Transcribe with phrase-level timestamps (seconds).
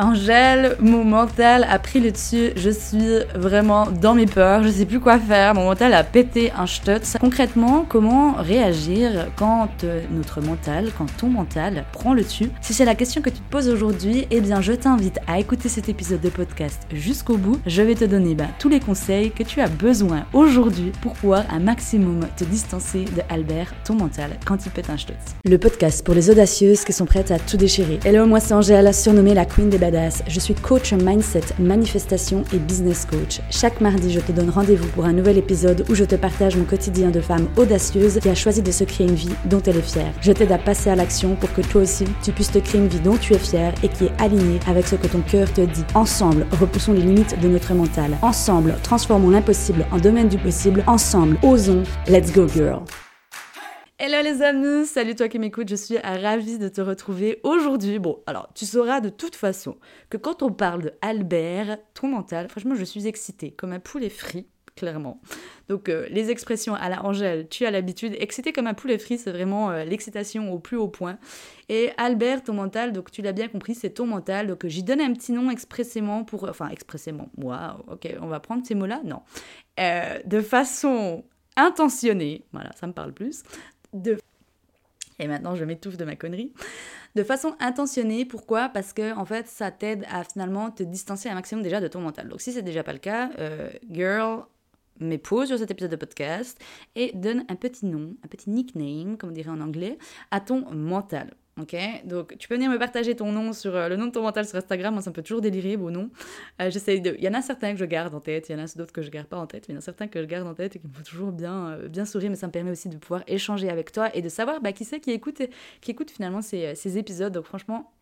[0.00, 4.86] Angèle, mon mental a pris le dessus, je suis vraiment dans mes peurs, je sais
[4.86, 7.18] plus quoi faire, mon mental a pété un stutz.
[7.20, 12.50] Concrètement, comment réagir quand euh, notre mental, quand ton mental prend le dessus?
[12.62, 15.68] Si c'est la question que tu te poses aujourd'hui, eh bien je t'invite à écouter
[15.68, 17.60] cet épisode de podcast jusqu'au bout.
[17.66, 21.44] Je vais te donner bah, tous les conseils que tu as besoin aujourd'hui pour pouvoir
[21.52, 25.36] un maximum te distancer de Albert, ton mental, quand il pète un stutz.
[25.44, 28.00] Le podcast pour les audacieuses qui sont prêtes à tout déchirer.
[28.02, 29.89] Hello, moi c'est Angèle, surnommée la Queen des
[30.28, 33.40] Je suis coach mindset, manifestation et business coach.
[33.50, 36.64] Chaque mardi, je te donne rendez-vous pour un nouvel épisode où je te partage mon
[36.64, 39.82] quotidien de femme audacieuse qui a choisi de se créer une vie dont elle est
[39.82, 40.12] fière.
[40.20, 42.88] Je t'aide à passer à l'action pour que toi aussi, tu puisses te créer une
[42.88, 45.62] vie dont tu es fière et qui est alignée avec ce que ton cœur te
[45.62, 45.84] dit.
[45.94, 48.16] Ensemble, repoussons les limites de notre mental.
[48.22, 50.84] Ensemble, transformons l'impossible en domaine du possible.
[50.86, 51.82] Ensemble, osons.
[52.06, 52.84] Let's go girl.
[54.02, 57.98] Hello les amis, salut toi qui m'écoutes, je suis ravie de te retrouver aujourd'hui.
[57.98, 59.76] Bon, alors tu sauras de toute façon
[60.08, 64.08] que quand on parle de Albert, ton mental, franchement je suis excitée, comme un poulet
[64.08, 65.20] frit, clairement.
[65.68, 69.18] Donc euh, les expressions à la Angèle, tu as l'habitude, excité comme un poulet frit,
[69.18, 71.18] c'est vraiment euh, l'excitation au plus haut point.
[71.68, 75.02] Et Albert, ton mental, donc tu l'as bien compris, c'est ton mental, donc j'y donne
[75.02, 76.48] un petit nom expressément pour...
[76.48, 79.02] Enfin expressément, waouh, ok, on va prendre ces mots-là?
[79.04, 79.20] Non.
[79.78, 81.22] Euh, de façon
[81.56, 83.42] intentionnée, voilà, ça me parle plus,
[85.18, 86.52] Et maintenant, je m'étouffe de ma connerie.
[87.14, 88.68] De façon intentionnée, pourquoi?
[88.68, 92.00] Parce que en fait, ça t'aide à finalement te distancer un maximum déjà de ton
[92.00, 92.28] mental.
[92.28, 94.44] Donc si c'est déjà pas le cas, euh, girl,
[95.00, 96.58] mets pause sur cet épisode de podcast
[96.94, 99.98] et donne un petit nom, un petit nickname, comme on dirait en anglais,
[100.30, 101.34] à ton mental.
[102.04, 104.46] Donc tu peux venir me partager ton nom sur euh, le nom de ton mental
[104.46, 106.10] sur Instagram, moi ça me peut toujours délirer vos noms.
[106.60, 108.54] Euh, j'essaye de, il y en a certains que je garde en tête, il y
[108.60, 110.08] en a d'autres que je garde pas en tête, mais il y en a certains
[110.08, 112.46] que je garde en tête et qui me font toujours bien, euh, sourire, mais ça
[112.46, 115.10] me permet aussi de pouvoir échanger avec toi et de savoir bah, qui c'est qui
[115.10, 115.42] écoute,
[115.80, 117.32] qui écoute finalement ces, ces épisodes.
[117.32, 117.92] Donc franchement,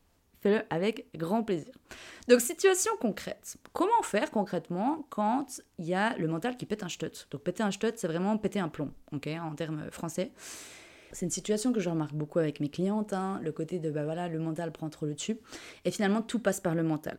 [0.41, 1.73] fais-le avec grand plaisir.
[2.29, 3.57] Donc, situation concrète.
[3.73, 7.63] Comment faire concrètement quand il y a le mental qui pète un stut Donc, péter
[7.63, 10.33] un stut, c'est vraiment péter un plomb, en termes français.
[11.13, 14.05] C'est une situation que je remarque beaucoup avec mes clientes, hein, le côté de bah
[14.05, 15.39] voilà, le mental prend trop le dessus.
[15.85, 17.17] Et finalement, tout passe par le mental.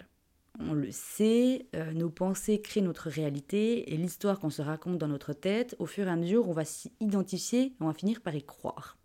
[0.59, 5.07] On le sait, euh, nos pensées créent notre réalité et l'histoire qu'on se raconte dans
[5.07, 8.22] notre tête, au fur et à mesure, on va s'y identifier et on va finir
[8.22, 8.97] par y croire.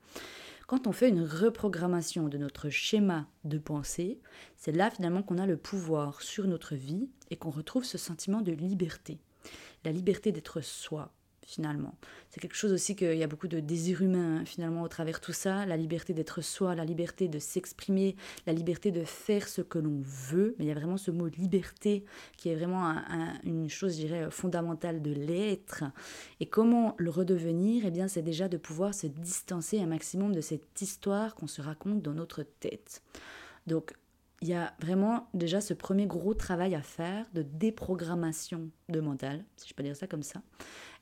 [0.66, 4.18] Quand on fait une reprogrammation de notre schéma de pensée,
[4.56, 8.40] c'est là finalement qu'on a le pouvoir sur notre vie et qu'on retrouve ce sentiment
[8.40, 9.20] de liberté.
[9.84, 11.12] La liberté d'être soi,
[11.46, 11.94] finalement.
[12.30, 15.20] C'est quelque chose aussi qu'il y a beaucoup de désir humain hein, finalement au travers
[15.20, 18.16] tout ça, la liberté d'être soi, la liberté de s'exprimer,
[18.46, 21.28] la liberté de faire ce que l'on veut, mais il y a vraiment ce mot
[21.28, 22.04] liberté
[22.36, 22.96] qui est vraiment
[23.44, 25.84] une chose, je dirais, fondamentale de l'être.
[26.40, 27.84] Et comment le redevenir?
[27.86, 31.62] Eh bien, c'est déjà de pouvoir se distancer un maximum de cette histoire qu'on se
[31.62, 33.02] raconte dans notre tête.
[33.66, 33.94] Donc,
[34.44, 39.42] il y a vraiment déjà ce premier gros travail à faire de déprogrammation de mental,
[39.56, 40.42] si je peux dire ça comme ça.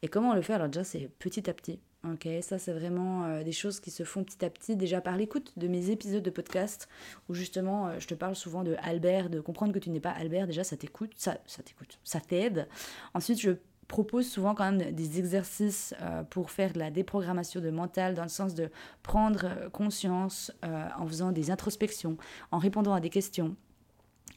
[0.01, 0.53] Et comment on le fait?
[0.53, 1.81] Alors déjà, c'est petit à petit.
[2.09, 5.17] Ok, ça c'est vraiment euh, des choses qui se font petit à petit déjà par
[5.17, 6.89] l'écoute de mes épisodes de podcast
[7.29, 10.11] où justement euh, je te parle souvent de Albert, de comprendre que tu n'es pas
[10.11, 10.47] Albert.
[10.47, 12.69] Déjà, ça t'écoute, ça, ça t'écoute, ça t'aide.
[13.13, 13.51] Ensuite, je
[13.93, 18.23] propose souvent quand même des exercices euh, pour faire de la déprogrammation de mental dans
[18.23, 18.71] le sens de
[19.03, 22.17] prendre conscience en faisant des introspections,
[22.51, 23.55] en répondant à des questions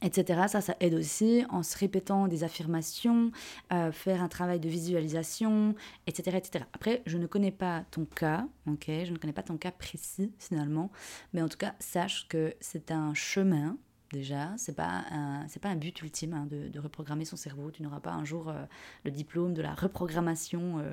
[0.02, 0.42] etc.
[0.48, 3.30] Ça, ça aide aussi en se répétant des affirmations,
[3.72, 5.74] euh, faire un travail de visualisation,
[6.06, 6.64] etc., etc.
[6.72, 10.32] Après, je ne connais pas ton cas, ok Je ne connais pas ton cas précis
[10.38, 10.90] finalement,
[11.32, 13.76] mais en tout cas, sache que c'est un chemin
[14.12, 14.52] déjà.
[14.56, 15.04] C'est pas
[15.60, 17.70] pas un but ultime hein, de, reprogrammer son cerveau.
[17.70, 18.64] Tu n'auras pas un jour euh,
[19.04, 20.92] le diplôme de la reprogrammation euh,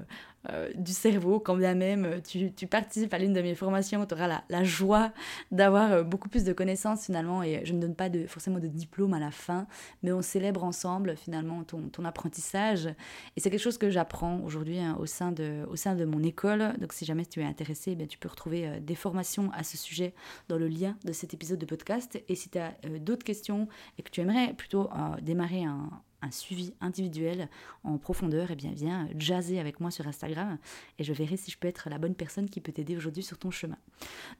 [0.49, 4.13] euh, du cerveau, quand bien même tu, tu participes à l'une de mes formations, tu
[4.13, 5.11] auras la, la joie
[5.51, 7.43] d'avoir beaucoup plus de connaissances finalement.
[7.43, 9.67] Et je ne donne pas de, forcément de diplôme à la fin,
[10.01, 12.87] mais on célèbre ensemble finalement ton, ton apprentissage.
[13.35, 16.23] Et c'est quelque chose que j'apprends aujourd'hui hein, au, sein de, au sein de mon
[16.23, 16.73] école.
[16.79, 19.77] Donc si jamais tu es intéressé, eh bien, tu peux retrouver des formations à ce
[19.77, 20.13] sujet
[20.49, 22.21] dans le lien de cet épisode de podcast.
[22.27, 25.89] Et si tu as d'autres questions et que tu aimerais plutôt euh, démarrer un,
[26.23, 27.49] un suivi individuel
[27.83, 30.57] en profondeur, et eh bien viens jazzer avec moi sur Instagram
[30.97, 33.37] et je verrai si je peux être la bonne personne qui peut t'aider aujourd'hui sur
[33.37, 33.77] ton chemin.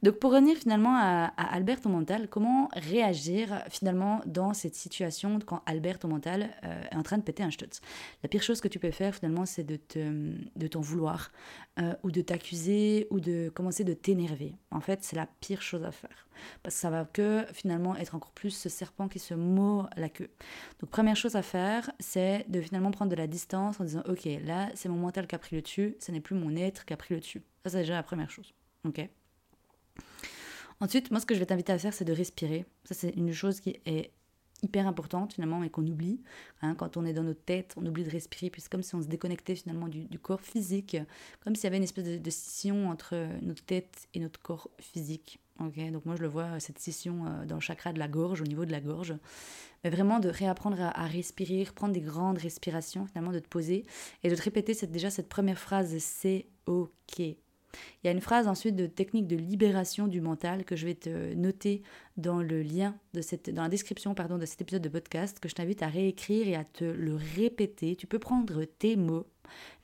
[0.02, 5.62] Donc pour revenir finalement à, Albert ton mental, comment réagir finalement dans cette situation quand
[5.66, 7.80] Albert ton mental euh, est en train de péter un stutz
[8.22, 11.30] La pire chose que tu peux faire finalement c'est de, te, de t'en vouloir
[11.78, 14.54] euh, ou de t'accuser ou de commencer de t'énerver.
[14.70, 16.24] En fait c'est la pire chose à faire
[16.62, 20.08] parce que ça va que finalement être encore plus ce serpent qui se mord la
[20.08, 20.30] queue.
[20.80, 24.28] Donc première chose à faire, c'est de finalement prendre de la distance en disant ok,
[24.44, 26.92] là c'est mon mental qui a pris le dessus, ce n'est plus mon être qui
[26.92, 27.42] a pris le dessus.
[27.64, 28.52] Ça c'est déjà la première chose.
[28.84, 29.08] Ok.
[30.80, 32.66] Ensuite, moi ce que je vais t'inviter à faire, c'est de respirer.
[32.84, 34.10] Ça c'est une chose qui est
[34.64, 36.20] hyper importante finalement et qu'on oublie.
[36.62, 38.94] Hein, quand on est dans notre tête, on oublie de respirer, puis c'est comme si
[38.94, 40.96] on se déconnectait finalement du, corps physique,
[41.40, 45.38] comme s'il y avait une espèce de, scission entre notre tête et notre corps physique.
[45.60, 48.40] Ok, donc moi je le vois, cette scission euh, dans le chakra de la gorge,
[48.40, 49.14] au niveau de la gorge.
[49.84, 53.84] Mais vraiment de réapprendre à, respirer, prendre des grandes respirations, finalement de te poser
[54.22, 57.18] et de te répéter cette, déjà cette première phrase, c'est ok.
[57.18, 60.94] Il y a une phrase ensuite de technique de libération du mental que je vais
[60.94, 61.82] te noter
[62.16, 65.48] dans le lien de cette, dans la description pardon, de cet épisode de podcast que
[65.48, 67.96] je t'invite à réécrire et à te le répéter.
[67.96, 69.26] Tu peux prendre tes mots,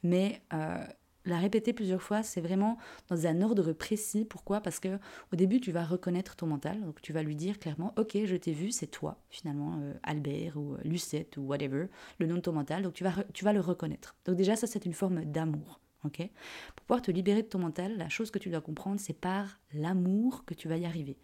[0.03, 0.85] mais euh,
[1.25, 2.78] la répéter plusieurs fois, c'est vraiment
[3.08, 4.25] dans un ordre précis.
[4.25, 4.61] Pourquoi?
[4.61, 4.99] Parce que
[5.32, 8.37] au début, tu vas reconnaître ton mental, donc tu vas lui dire clairement, ok, je
[8.37, 11.87] t'ai vu, c'est toi finalement, euh, Albert ou euh, Lucette ou whatever,
[12.19, 12.82] le nom de ton mental.
[12.82, 14.17] Donc tu vas, tu vas le reconnaître.
[14.25, 15.81] Donc déjà, ça c'est une forme d'amour.
[16.05, 16.28] ok?
[16.76, 19.61] Pour pouvoir te libérer de ton mental, la chose que tu dois comprendre, c'est par
[19.72, 21.19] l'amour que tu vas y arriver,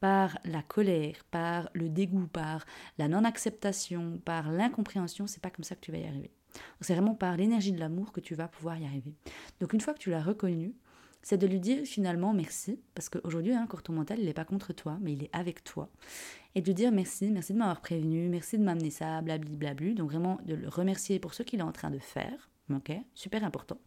[0.00, 2.64] par la colère, par le dégoût, par
[2.98, 5.26] la non-acceptation, par l'incompréhension.
[5.26, 6.30] C'est pas comme ça que tu vas y arriver.
[6.80, 9.14] C'est vraiment par l'énergie de l'amour que tu vas pouvoir y arriver.
[9.60, 10.74] Donc une fois que tu l'as reconnu,
[11.22, 14.72] c'est de lui dire finalement merci, parce qu'aujourd'hui, hein, ton mental, il n'est pas contre
[14.72, 15.90] toi, mais il est avec toi.
[16.54, 19.94] Et de lui dire merci, merci de m'avoir prévenu, merci de m'amener ça, blablabla.
[19.94, 22.48] Donc vraiment de le remercier pour ce qu'il est en train de faire.
[22.72, 23.78] Ok Super important.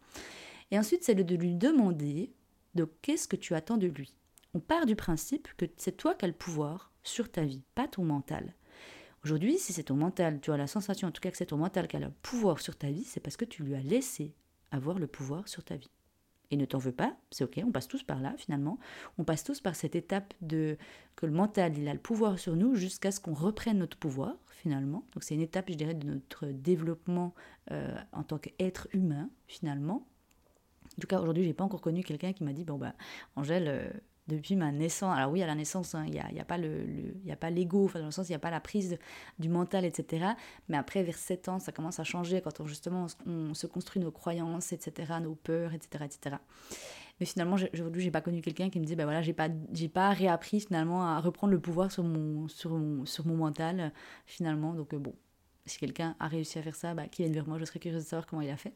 [0.70, 2.32] Et ensuite, c'est de lui demander
[2.74, 4.14] de qu'est-ce que tu attends de lui?
[4.52, 7.88] On part du principe que c'est toi qui as le pouvoir sur ta vie, pas
[7.88, 8.54] ton mental.
[9.24, 11.58] Aujourd'hui, si c'est ton mental, tu as la sensation en tout cas que c'est ton
[11.58, 14.34] mental qui a le pouvoir sur ta vie, c'est parce que tu lui as laissé
[14.70, 15.90] avoir le pouvoir sur ta vie.
[16.50, 18.78] Et ne t'en veux pas, c'est ok, on passe tous par là finalement.
[19.18, 20.78] On passe tous par cette étape de
[21.14, 24.36] que le mental il a le pouvoir sur nous jusqu'à ce qu'on reprenne notre pouvoir
[24.48, 25.04] finalement.
[25.12, 27.34] Donc c'est une étape, je dirais, de notre développement
[27.70, 30.06] euh, en tant qu'être humain finalement.
[30.96, 32.94] En tout cas, aujourd'hui, j'ai pas encore connu quelqu'un qui m'a dit bon bah
[33.36, 33.90] Angèle, euh,
[34.30, 35.16] depuis ma naissance.
[35.16, 36.86] Alors oui, à la naissance, hein, il n'y a, y a, pas le,
[37.38, 38.98] pas l'ego, enfin, dans le sens, il n'y a pas la prise
[39.38, 40.26] du mental, etc.
[40.68, 44.00] Mais après, vers 7 ans, ça commence à changer quand on, justement on, se construit
[44.00, 46.36] nos croyances, etc., nos peurs, etc., etc.
[47.18, 49.48] Mais finalement, aujourd'hui, j'ai pas connu quelqu'un qui me dit, ben voilà, j'ai pas,
[49.92, 53.92] pas réappris finalement à reprendre le pouvoir sur mon, sur mon, sur mon mental,
[54.24, 54.72] finalement.
[54.72, 55.14] Donc euh, bon,
[55.66, 58.04] si quelqu'un a réussi à faire ça, bah, qu'il vienne vers moi, je serais curieuse
[58.04, 58.72] de savoir comment il a fait.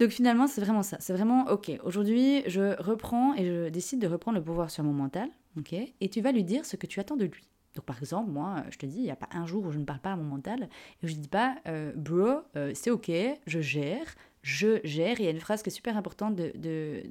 [0.00, 0.96] Donc finalement, c'est vraiment ça.
[1.00, 4.92] C'est vraiment, ok, aujourd'hui, je reprends et je décide de reprendre le pouvoir sur mon
[4.92, 7.48] mental, ok Et tu vas lui dire ce que tu attends de lui.
[7.74, 9.78] Donc par exemple, moi, je te dis, il n'y a pas un jour où je
[9.78, 10.68] ne parle pas à mon mental
[11.02, 13.10] et je ne dis pas, euh, bro, euh, c'est ok,
[13.46, 15.18] je gère, je gère.
[15.20, 17.02] il y a une phrase qui est super importante de,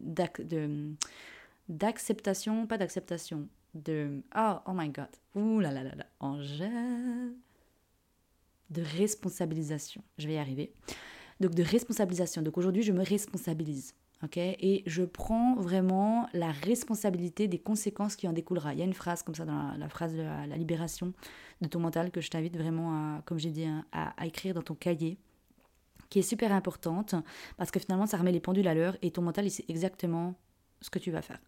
[1.67, 7.33] d'acceptation, pas d'acceptation, de, oh, oh my god, ouh là là là là, Angèle,
[8.69, 10.01] de responsabilisation.
[10.17, 10.73] Je vais y arriver
[11.39, 12.41] donc de responsabilisation.
[12.41, 13.93] Donc aujourd'hui, je me responsabilise.
[14.37, 18.73] et je prends vraiment la responsabilité des conséquences qui en découlera.
[18.73, 21.13] Il y a une phrase comme ça dans la, phrase de la, libération
[21.61, 24.61] de ton mental que je t'invite vraiment à, comme j'ai dit, hein, à, écrire dans
[24.61, 25.17] ton cahier
[26.09, 27.15] qui est super importante
[27.57, 30.35] parce que finalement ça remet les pendules à l'heure et ton mental il sait exactement
[30.79, 31.39] ce que tu vas faire.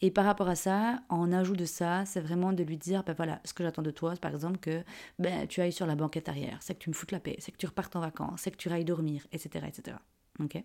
[0.00, 3.14] Et par rapport à ça, en ajout de ça, c'est vraiment de lui dire, ben
[3.14, 4.82] voilà, ce que j'attends de toi, par exemple, que
[5.18, 7.52] ben, tu ailles sur la banquette arrière, c'est que tu me foutes la paix, c'est
[7.52, 9.64] que tu repartes en vacances, c'est que tu ailles dormir, etc.
[9.68, 9.96] etc.
[10.40, 10.62] Ok?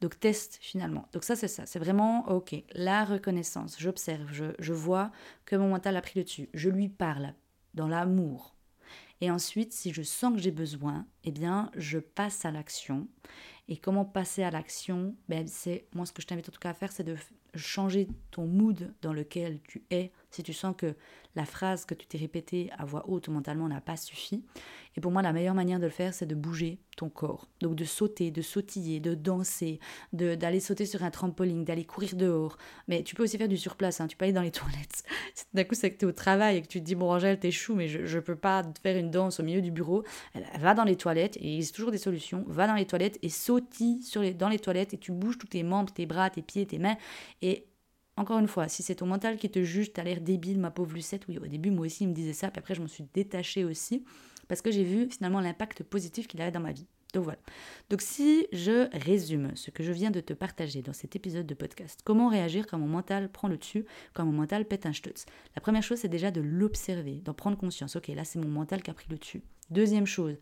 [0.00, 1.06] Donc test finalement.
[1.12, 2.56] Donc ça c'est ça, c'est vraiment ok.
[2.72, 5.12] La reconnaissance, j'observe, je, je vois
[5.44, 7.34] que mon mental a pris le dessus, je lui parle
[7.74, 8.56] dans l'amour.
[9.20, 13.06] Et ensuite, si je sens que j'ai besoin, eh bien, je passe à l'action.
[13.70, 16.70] Et comment passer à l'action ben, c'est Moi, ce que je t'invite en tout cas
[16.70, 17.16] à faire, c'est de
[17.54, 20.94] changer ton mood dans lequel tu es, si tu sens que
[21.36, 24.44] la phrase que tu t'es répétée à voix haute mentalement n'a pas suffi.
[24.96, 27.48] Et pour moi, la meilleure manière de le faire, c'est de bouger ton corps.
[27.60, 29.78] Donc de sauter, de sautiller, de danser,
[30.12, 32.56] d'aller sauter sur un trampoline, d'aller courir dehors.
[32.88, 34.08] Mais tu peux aussi faire du surplace, hein.
[34.08, 35.04] tu peux aller dans les toilettes.
[35.54, 37.38] D'un coup, c'est que tu es au travail et que tu te dis, bon Angèle,
[37.38, 40.04] t'es chou, mais je ne peux pas faire une danse au milieu du bureau.
[40.58, 42.44] Va dans les toilettes, et il existe toujours des solutions.
[42.48, 45.46] Va dans les toilettes et sautille sur les, dans les toilettes et tu bouges tous
[45.46, 46.96] tes membres, tes bras, tes pieds, tes mains.
[47.42, 47.66] Et
[48.20, 50.92] encore une fois, si c'est ton mental qui te juge, t'as l'air débile, ma pauvre
[50.94, 53.04] Lucette, oui, au début, moi aussi, il me disait ça, puis après, je m'en suis
[53.14, 54.04] détachée aussi,
[54.46, 56.86] parce que j'ai vu finalement l'impact positif qu'il avait dans ma vie.
[57.14, 57.38] Donc voilà.
[57.88, 61.54] Donc si je résume ce que je viens de te partager dans cet épisode de
[61.54, 65.24] podcast, comment réagir quand mon mental prend le dessus, quand mon mental pète un stutz?
[65.56, 67.96] La première chose, c'est déjà de l'observer, d'en prendre conscience.
[67.96, 69.42] Ok, là, c'est mon mental qui a pris le dessus.
[69.70, 70.36] Deuxième chose,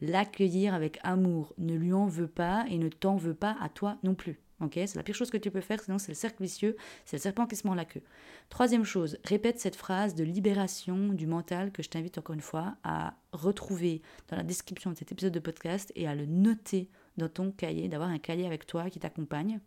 [0.00, 1.54] l'accueillir avec amour.
[1.56, 4.38] Ne lui en veux pas et ne t'en veux pas à toi non plus.
[4.60, 7.16] Ok, c'est la pire chose que tu peux faire, sinon c'est le cercle vicieux, c'est
[7.16, 8.02] le serpent qui se mord la queue.
[8.48, 12.74] Troisième chose, répète cette phrase de libération du mental que je t'invite encore une fois
[12.82, 17.28] à retrouver dans la description de cet épisode de podcast et à le noter dans
[17.28, 19.60] ton cahier, d'avoir un cahier avec toi qui t'accompagne.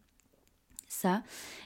[0.89, 1.23] Ça.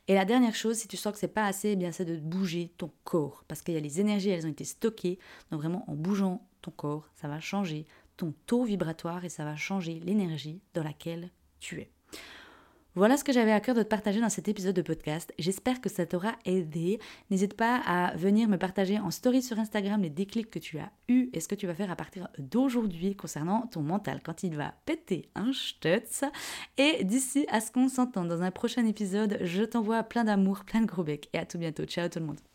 [0.07, 2.17] Et la dernière chose, si tu sens que c'est pas assez, eh bien c'est de
[2.17, 3.43] bouger ton corps.
[3.47, 5.17] Parce qu'il y a les énergies, elles ont été stockées.
[5.49, 9.55] Donc vraiment, en bougeant ton corps, ça va changer ton taux vibratoire et ça va
[9.55, 11.89] changer l'énergie dans laquelle tu es.
[12.97, 15.33] Voilà ce que j'avais à cœur de te partager dans cet épisode de podcast.
[15.37, 16.97] J'espère que ça t'aura aidé.
[17.29, 20.89] N'hésite pas à venir me partager en story sur Instagram les déclics que tu as
[21.09, 24.55] eus et ce que tu vas faire à partir d'aujourd'hui concernant ton mental quand il
[24.55, 26.23] va péter un stutz.
[26.77, 30.79] Et d'ici à ce qu'on s'entende dans un prochain épisode, je t'envoie plein d'amour, plein
[30.79, 31.83] de gros becs et à tout bientôt.
[31.83, 32.54] Ciao tout le monde.